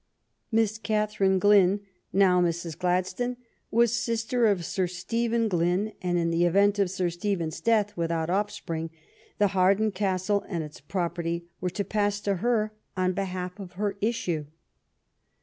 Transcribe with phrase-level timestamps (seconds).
[0.51, 2.75] Miss Catherine Glynne, now Mrs.
[2.75, 3.37] Gladstone,
[3.69, 8.27] was sister of Sir Stephen Glynne, and in the event of Sir Stephen's death without
[8.27, 8.89] offspring
[9.37, 13.73] the Hawar den Castle and its property were to pass to her on behalf of
[13.73, 14.47] her issue.